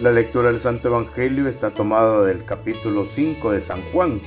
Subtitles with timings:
[0.00, 4.22] La lectura del Santo Evangelio está tomada del capítulo 5 de San Juan.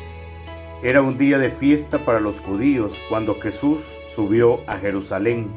[0.83, 5.47] Era un día de fiesta para los judíos cuando Jesús subió a Jerusalén.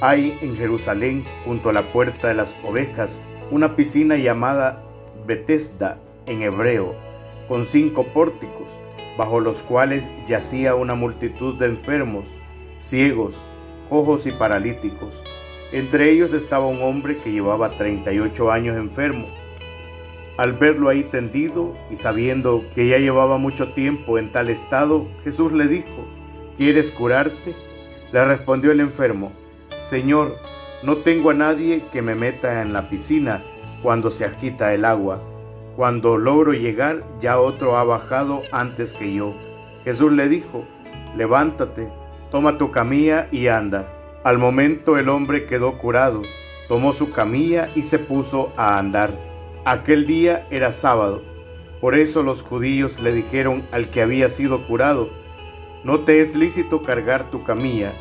[0.00, 3.20] Hay en Jerusalén, junto a la puerta de las ovejas,
[3.52, 4.82] una piscina llamada
[5.26, 5.96] Bethesda
[6.26, 6.94] en hebreo,
[7.48, 8.76] con cinco pórticos,
[9.16, 12.34] bajo los cuales yacía una multitud de enfermos,
[12.80, 13.40] ciegos,
[13.90, 15.22] ojos y paralíticos.
[15.72, 19.26] Entre ellos estaba un hombre que llevaba 38 años enfermo.
[20.36, 25.52] Al verlo ahí tendido y sabiendo que ya llevaba mucho tiempo en tal estado, Jesús
[25.52, 26.06] le dijo,
[26.56, 27.54] ¿quieres curarte?
[28.12, 29.32] Le respondió el enfermo,
[29.80, 30.36] Señor,
[30.82, 33.42] no tengo a nadie que me meta en la piscina
[33.82, 35.22] cuando se agita el agua.
[35.76, 39.34] Cuando logro llegar, ya otro ha bajado antes que yo.
[39.84, 40.64] Jesús le dijo,
[41.16, 41.88] levántate,
[42.30, 43.93] toma tu camilla y anda.
[44.24, 46.22] Al momento el hombre quedó curado,
[46.66, 49.10] tomó su camilla y se puso a andar.
[49.66, 51.22] Aquel día era sábado.
[51.82, 55.10] Por eso los judíos le dijeron al que había sido curado,
[55.84, 57.92] no te es lícito cargar tu camilla.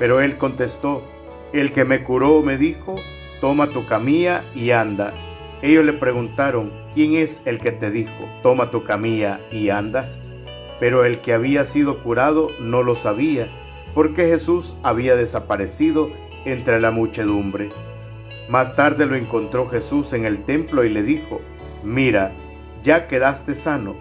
[0.00, 1.04] Pero él contestó,
[1.52, 2.96] el que me curó me dijo,
[3.40, 5.14] toma tu camilla y anda.
[5.62, 10.12] Ellos le preguntaron, ¿quién es el que te dijo, toma tu camilla y anda?
[10.80, 13.48] Pero el que había sido curado no lo sabía
[13.94, 16.10] porque Jesús había desaparecido
[16.44, 17.70] entre la muchedumbre.
[18.48, 21.40] Más tarde lo encontró Jesús en el templo y le dijo,
[21.82, 22.32] mira,
[22.82, 23.96] ya quedaste sano,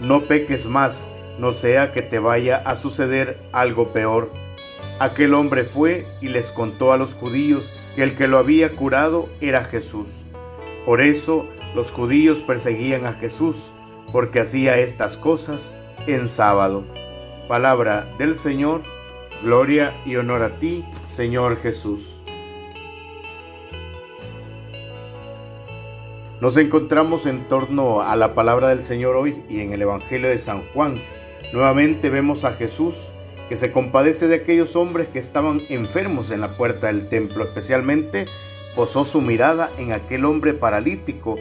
[0.00, 4.30] no peques más, no sea que te vaya a suceder algo peor.
[4.98, 9.28] Aquel hombre fue y les contó a los judíos que el que lo había curado
[9.40, 10.24] era Jesús.
[10.84, 13.72] Por eso los judíos perseguían a Jesús,
[14.12, 15.74] porque hacía estas cosas
[16.06, 16.84] en sábado.
[17.48, 18.82] Palabra del Señor
[19.42, 22.20] Gloria y honor a ti, Señor Jesús.
[26.40, 30.38] Nos encontramos en torno a la palabra del Señor hoy y en el Evangelio de
[30.38, 31.02] San Juan.
[31.52, 33.12] Nuevamente vemos a Jesús
[33.50, 37.44] que se compadece de aquellos hombres que estaban enfermos en la puerta del templo.
[37.44, 38.26] Especialmente
[38.74, 41.36] posó su mirada en aquel hombre paralítico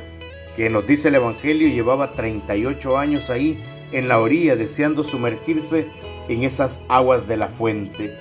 [0.55, 3.63] que nos dice el Evangelio llevaba 38 años ahí
[3.95, 5.87] en la orilla deseando sumergirse
[6.27, 8.17] en esas aguas de la fuente.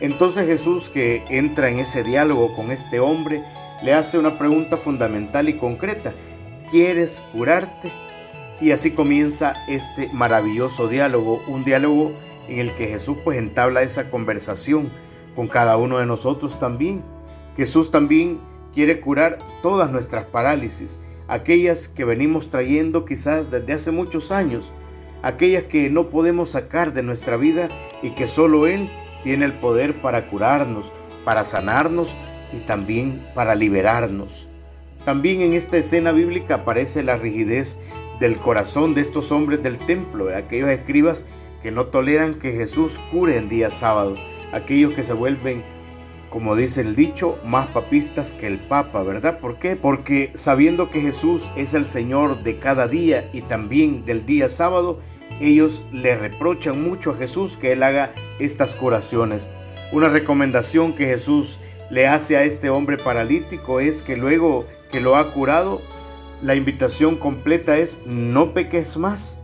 [0.00, 3.42] Entonces Jesús que entra en ese diálogo con este hombre
[3.82, 6.12] le hace una pregunta fundamental y concreta.
[6.70, 7.90] ¿Quieres curarte?
[8.60, 12.12] Y así comienza este maravilloso diálogo, un diálogo
[12.48, 14.92] en el que Jesús pues entabla esa conversación
[15.34, 17.02] con cada uno de nosotros también.
[17.56, 18.38] Jesús también
[18.74, 24.72] quiere curar todas nuestras parálisis, aquellas que venimos trayendo quizás desde hace muchos años,
[25.26, 27.68] aquellas que no podemos sacar de nuestra vida
[28.00, 28.88] y que solo Él
[29.24, 30.92] tiene el poder para curarnos,
[31.24, 32.14] para sanarnos
[32.52, 34.48] y también para liberarnos.
[35.04, 37.76] También en esta escena bíblica aparece la rigidez
[38.20, 41.26] del corazón de estos hombres del templo, aquellos escribas
[41.60, 44.14] que no toleran que Jesús cure en día sábado,
[44.52, 45.64] aquellos que se vuelven
[46.30, 49.40] como dice el dicho, más papistas que el Papa, ¿verdad?
[49.40, 49.74] ¿Por qué?
[49.74, 55.00] Porque sabiendo que Jesús es el Señor de cada día y también del día sábado,
[55.40, 59.48] ellos le reprochan mucho a Jesús que Él haga estas curaciones.
[59.92, 61.60] Una recomendación que Jesús
[61.90, 65.82] le hace a este hombre paralítico es que luego que lo ha curado,
[66.42, 69.40] la invitación completa es no peques más.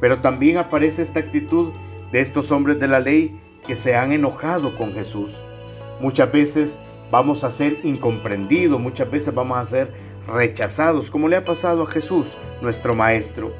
[0.00, 1.72] Pero también aparece esta actitud
[2.12, 5.42] de estos hombres de la ley que se han enojado con Jesús.
[6.00, 6.78] Muchas veces
[7.10, 9.92] vamos a ser incomprendidos, muchas veces vamos a ser
[10.26, 13.52] rechazados, como le ha pasado a Jesús, nuestro Maestro.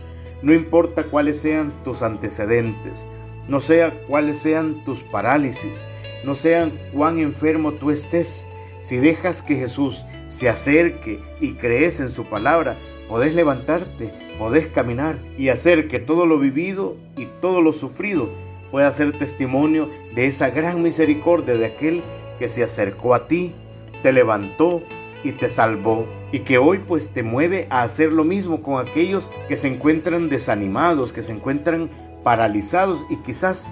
[0.43, 3.07] No importa cuáles sean tus antecedentes,
[3.49, 5.87] no sea cuáles sean tus parálisis,
[6.25, 8.47] no sean cuán enfermo tú estés,
[8.81, 12.77] si dejas que Jesús se acerque y crees en su palabra,
[13.09, 18.31] podés levantarte, podés caminar y hacer que todo lo vivido y todo lo sufrido
[18.71, 22.05] pueda ser testimonio de esa gran misericordia de aquel
[22.39, 23.55] que se acercó a ti,
[24.03, 24.83] te levantó
[25.25, 29.31] y te salvó, y que hoy pues te mueve a hacer lo mismo con aquellos
[29.49, 31.91] que se encuentran desanimados, que se encuentran
[32.23, 33.71] paralizados y quizás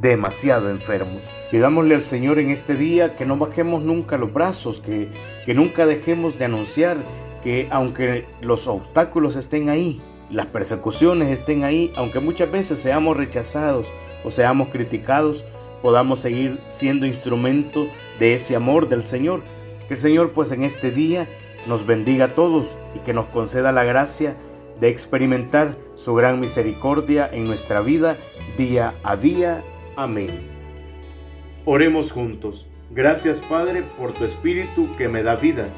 [0.00, 1.28] demasiado enfermos.
[1.50, 5.10] Pidámosle al Señor en este día que no bajemos nunca los brazos, que,
[5.44, 6.98] que nunca dejemos de anunciar
[7.42, 10.00] que aunque los obstáculos estén ahí,
[10.30, 13.90] las persecuciones estén ahí, aunque muchas veces seamos rechazados
[14.24, 15.44] o seamos criticados,
[15.82, 17.88] podamos seguir siendo instrumento
[18.18, 19.42] de ese amor del Señor.
[19.88, 21.26] Que el Señor pues en este día
[21.66, 24.36] nos bendiga a todos y que nos conceda la gracia
[24.80, 28.16] de experimentar su gran misericordia en nuestra vida
[28.56, 29.64] día a día.
[29.96, 30.46] Amén.
[31.64, 32.68] Oremos juntos.
[32.90, 35.68] Gracias Padre por tu Espíritu que me da vida.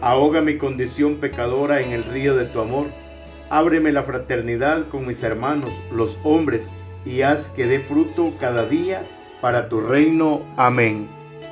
[0.00, 2.88] Ahoga mi condición pecadora en el río de tu amor.
[3.50, 6.70] Ábreme la fraternidad con mis hermanos, los hombres,
[7.04, 9.06] y haz que dé fruto cada día
[9.40, 10.42] para tu reino.
[10.56, 11.21] Amén.